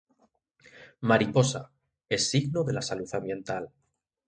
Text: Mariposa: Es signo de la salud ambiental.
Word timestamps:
Mariposa: 1.11 1.61
Es 2.09 2.27
signo 2.31 2.63
de 2.63 2.73
la 2.73 2.81
salud 2.81 3.07
ambiental. 3.13 3.71